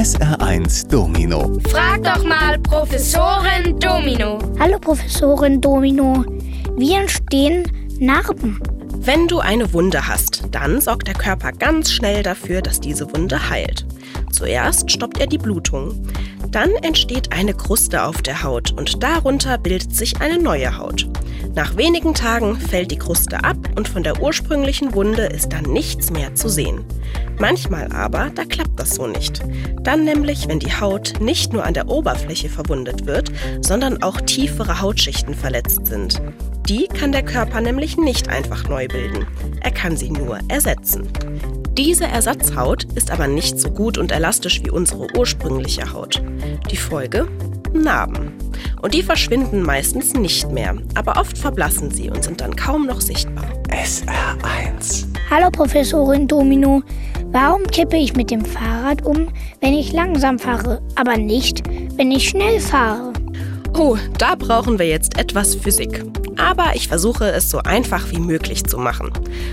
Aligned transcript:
SR1 0.00 0.88
Domino. 0.88 1.58
Frag 1.68 2.02
doch 2.02 2.24
mal 2.24 2.58
Professorin 2.60 3.78
Domino. 3.78 4.38
Hallo 4.58 4.78
Professorin 4.78 5.60
Domino. 5.60 6.24
Wie 6.78 6.94
entstehen 6.94 7.70
Narben? 7.98 8.58
Wenn 8.96 9.28
du 9.28 9.40
eine 9.40 9.70
Wunde 9.74 10.08
hast, 10.08 10.44
dann 10.52 10.80
sorgt 10.80 11.06
der 11.06 11.14
Körper 11.14 11.52
ganz 11.52 11.92
schnell 11.92 12.22
dafür, 12.22 12.62
dass 12.62 12.80
diese 12.80 13.12
Wunde 13.12 13.50
heilt. 13.50 13.84
Zuerst 14.32 14.90
stoppt 14.90 15.18
er 15.20 15.26
die 15.26 15.36
Blutung. 15.36 16.02
Dann 16.50 16.70
entsteht 16.82 17.32
eine 17.32 17.54
Kruste 17.54 18.04
auf 18.04 18.22
der 18.22 18.42
Haut 18.42 18.72
und 18.72 19.02
darunter 19.02 19.56
bildet 19.56 19.94
sich 19.94 20.20
eine 20.20 20.42
neue 20.42 20.76
Haut. 20.76 21.08
Nach 21.54 21.76
wenigen 21.76 22.14
Tagen 22.14 22.56
fällt 22.56 22.90
die 22.90 22.98
Kruste 22.98 23.44
ab 23.44 23.56
und 23.76 23.88
von 23.88 24.02
der 24.02 24.20
ursprünglichen 24.20 24.94
Wunde 24.94 25.26
ist 25.26 25.52
dann 25.52 25.64
nichts 25.64 26.10
mehr 26.10 26.34
zu 26.34 26.48
sehen. 26.48 26.84
Manchmal 27.38 27.92
aber, 27.92 28.30
da 28.34 28.44
klappt 28.44 28.78
das 28.78 28.96
so 28.96 29.06
nicht. 29.06 29.42
Dann 29.82 30.04
nämlich, 30.04 30.48
wenn 30.48 30.58
die 30.58 30.72
Haut 30.72 31.14
nicht 31.20 31.52
nur 31.52 31.64
an 31.64 31.74
der 31.74 31.88
Oberfläche 31.88 32.48
verwundet 32.48 33.06
wird, 33.06 33.30
sondern 33.60 34.02
auch 34.02 34.20
tiefere 34.20 34.80
Hautschichten 34.80 35.34
verletzt 35.34 35.86
sind. 35.86 36.20
Die 36.68 36.86
kann 36.86 37.12
der 37.12 37.24
Körper 37.24 37.60
nämlich 37.60 37.96
nicht 37.96 38.28
einfach 38.28 38.68
neu 38.68 38.86
bilden. 38.88 39.26
Er 39.60 39.70
kann 39.70 39.96
sie 39.96 40.10
nur 40.10 40.38
ersetzen. 40.48 41.08
Diese 41.78 42.04
Ersatzhaut 42.04 42.84
ist 42.96 43.10
aber 43.12 43.28
nicht 43.28 43.58
so 43.58 43.70
gut 43.70 43.96
und 43.96 44.10
elastisch 44.10 44.60
wie 44.64 44.70
unsere 44.70 45.06
ursprüngliche 45.16 45.92
Haut. 45.92 46.20
Die 46.70 46.76
Folge? 46.76 47.28
Narben. 47.72 48.32
Und 48.82 48.92
die 48.92 49.02
verschwinden 49.02 49.62
meistens 49.62 50.14
nicht 50.14 50.50
mehr, 50.50 50.76
aber 50.96 51.18
oft 51.20 51.38
verblassen 51.38 51.90
sie 51.90 52.10
und 52.10 52.24
sind 52.24 52.40
dann 52.40 52.56
kaum 52.56 52.86
noch 52.86 53.00
sichtbar. 53.00 53.44
SR1. 53.68 55.06
Hallo 55.30 55.50
Professorin 55.50 56.26
Domino. 56.26 56.82
Warum 57.26 57.62
kippe 57.68 57.96
ich 57.96 58.16
mit 58.16 58.32
dem 58.32 58.44
Fahrrad 58.44 59.06
um, 59.06 59.28
wenn 59.60 59.74
ich 59.74 59.92
langsam 59.92 60.40
fahre, 60.40 60.82
aber 60.96 61.16
nicht, 61.16 61.62
wenn 61.96 62.10
ich 62.10 62.28
schnell 62.28 62.58
fahre? 62.58 63.12
Oh, 63.78 63.96
da 64.18 64.34
brauchen 64.34 64.80
wir 64.80 64.88
jetzt 64.88 65.16
etwas 65.16 65.54
Physik. 65.54 66.04
Aber 66.40 66.74
ich 66.74 66.88
versuche 66.88 67.30
es 67.30 67.50
so 67.50 67.58
einfach 67.58 68.10
wie 68.10 68.18
möglich 68.18 68.64
zu 68.64 68.78
machen. 68.78 69.12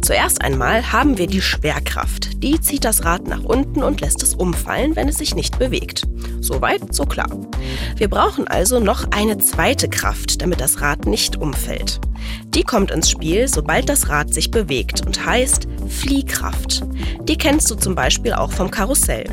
Zuerst 0.00 0.42
einmal 0.42 0.92
haben 0.92 1.18
wir 1.18 1.26
die 1.26 1.42
Schwerkraft. 1.42 2.40
Die 2.42 2.60
zieht 2.60 2.84
das 2.84 3.04
Rad 3.04 3.26
nach 3.26 3.42
unten 3.42 3.82
und 3.82 4.00
lässt 4.00 4.22
es 4.22 4.34
umfallen, 4.34 4.94
wenn 4.94 5.08
es 5.08 5.18
sich 5.18 5.34
nicht 5.34 5.58
bewegt. 5.58 6.04
Soweit, 6.40 6.94
so 6.94 7.04
klar. 7.04 7.28
Wir 7.96 8.08
brauchen 8.08 8.46
also 8.46 8.78
noch 8.78 9.10
eine 9.10 9.38
zweite 9.38 9.88
Kraft, 9.88 10.40
damit 10.40 10.60
das 10.60 10.80
Rad 10.80 11.06
nicht 11.06 11.36
umfällt. 11.36 12.00
Die 12.54 12.62
kommt 12.62 12.92
ins 12.92 13.10
Spiel, 13.10 13.48
sobald 13.48 13.88
das 13.88 14.08
Rad 14.08 14.32
sich 14.32 14.52
bewegt 14.52 15.04
und 15.04 15.26
heißt 15.26 15.66
Fliehkraft. 15.88 16.84
Die 17.22 17.36
kennst 17.36 17.68
du 17.70 17.74
zum 17.74 17.96
Beispiel 17.96 18.34
auch 18.34 18.52
vom 18.52 18.70
Karussell. 18.70 19.24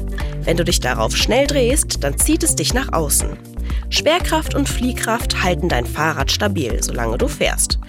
Wenn 0.42 0.58
du 0.58 0.64
dich 0.64 0.80
darauf 0.80 1.16
schnell 1.16 1.46
drehst, 1.46 2.04
dann 2.04 2.18
zieht 2.18 2.44
es 2.44 2.56
dich 2.56 2.74
nach 2.74 2.92
außen. 2.92 3.38
Schwerkraft 3.90 4.56
und 4.56 4.68
Fliehkraft 4.68 5.44
halten 5.44 5.70
dein 5.70 5.86
Fahrrad 5.86 6.32
stabil, 6.32 6.82
solange 6.82 7.18
du 7.18 7.28
fährst. 7.28 7.80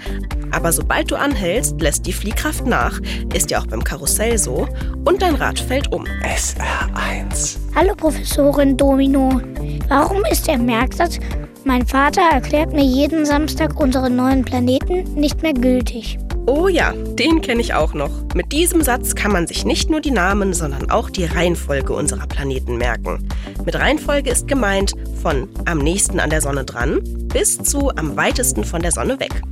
Aber 0.53 0.73
sobald 0.73 1.11
du 1.11 1.17
anhältst, 1.17 1.81
lässt 1.81 2.07
die 2.07 2.13
Fliehkraft 2.13 2.67
nach, 2.67 3.01
ist 3.35 3.51
ja 3.51 3.61
auch 3.61 3.67
beim 3.67 3.83
Karussell 3.83 4.39
so, 4.39 4.69
und 5.05 5.23
dein 5.23 5.35
Rad 5.35 5.59
fällt 5.59 5.93
um. 5.93 6.05
SR1. 6.23 7.57
Hallo 7.75 7.95
Professorin 7.95 8.77
Domino. 8.77 9.41
Warum 9.89 10.23
ist 10.31 10.47
der 10.47 10.59
Merksatz, 10.59 11.19
mein 11.65 11.87
Vater 11.87 12.23
erklärt 12.33 12.73
mir 12.73 12.85
jeden 12.85 13.27
Samstag 13.27 13.79
unsere 13.81 14.09
neuen 14.09 14.45
Planeten 14.45 15.03
nicht 15.15 15.43
mehr 15.43 15.53
gültig? 15.53 16.19
Oh 16.49 16.69
ja, 16.69 16.93
den 16.93 17.41
kenne 17.41 17.61
ich 17.61 17.75
auch 17.75 17.93
noch. 17.93 18.11
Mit 18.35 18.53
diesem 18.53 18.81
Satz 18.83 19.17
kann 19.17 19.33
man 19.33 19.49
sich 19.49 19.65
nicht 19.65 19.91
nur 19.91 20.01
die 20.01 20.13
Namen, 20.13 20.55
sondern 20.55 20.91
auch 20.91 21.11
die 21.11 21.25
Reihenfolge 21.25 21.93
unserer 21.93 22.29
Planeten 22.29 22.79
merken. 22.79 23.29
Mit 23.65 23.75
Reihenfolge 23.75 24.31
ist 24.31 24.47
gemeint 24.47 24.95
von 25.21 25.49
am 25.65 25.79
nächsten 25.79 26.21
an 26.21 26.31
der 26.31 26.41
Sonne 26.41 26.65
dran 26.65 27.01
bis 27.33 27.59
zu 27.59 27.91
am 27.97 28.17
weitesten 28.17 28.63
von 28.63 28.81
der 28.81 28.93
Sonne 28.93 29.19
weg. 29.19 29.43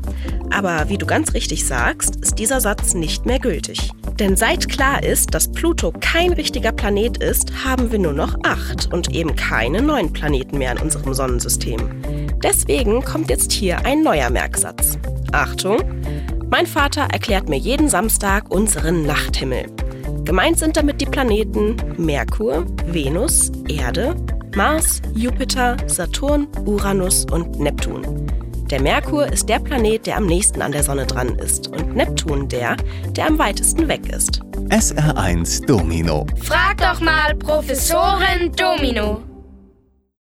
Aber 0.50 0.88
wie 0.88 0.96
du 0.96 1.04
ganz 1.04 1.34
richtig 1.34 1.66
sagst, 1.66 2.16
ist 2.16 2.38
dieser 2.38 2.60
Satz 2.60 2.94
nicht 2.94 3.26
mehr 3.26 3.40
gültig. 3.40 3.90
Denn 4.20 4.36
seit 4.36 4.68
klar 4.68 5.02
ist, 5.02 5.34
dass 5.34 5.50
Pluto 5.50 5.92
kein 6.00 6.32
richtiger 6.32 6.70
Planet 6.70 7.16
ist, 7.16 7.64
haben 7.64 7.90
wir 7.90 7.98
nur 7.98 8.12
noch 8.12 8.36
acht 8.44 8.92
und 8.92 9.12
eben 9.12 9.34
keine 9.34 9.82
neun 9.82 10.12
Planeten 10.12 10.58
mehr 10.58 10.72
in 10.72 10.78
unserem 10.78 11.12
Sonnensystem. 11.12 11.80
Deswegen 12.42 13.02
kommt 13.02 13.30
jetzt 13.30 13.50
hier 13.50 13.84
ein 13.84 14.02
neuer 14.04 14.30
Merksatz. 14.30 14.96
Achtung! 15.32 15.78
Mein 16.50 16.66
Vater 16.66 17.08
erklärt 17.12 17.48
mir 17.48 17.58
jeden 17.58 17.88
Samstag 17.88 18.50
unseren 18.50 19.06
Nachthimmel. 19.06 19.66
Gemeint 20.24 20.58
sind 20.58 20.76
damit 20.76 21.00
die 21.00 21.06
Planeten 21.06 21.76
Merkur, 21.96 22.64
Venus, 22.86 23.50
Erde, 23.68 24.14
Mars, 24.54 25.02
Jupiter, 25.14 25.76
Saturn, 25.86 26.46
Uranus 26.64 27.26
und 27.30 27.58
Neptun. 27.58 28.04
Der 28.70 28.80
Merkur 28.80 29.26
ist 29.26 29.48
der 29.48 29.58
Planet, 29.58 30.06
der 30.06 30.16
am 30.16 30.26
nächsten 30.26 30.62
an 30.62 30.72
der 30.72 30.82
Sonne 30.82 31.06
dran 31.06 31.38
ist 31.38 31.68
und 31.68 31.94
Neptun 31.94 32.48
der, 32.48 32.76
der 33.10 33.26
am 33.26 33.38
weitesten 33.38 33.88
weg 33.88 34.08
ist. 34.08 34.40
SR1 34.68 35.66
Domino. 35.66 36.26
Frag 36.42 36.78
doch 36.78 37.00
mal 37.00 37.34
Professorin 37.34 38.52
Domino. 38.56 39.23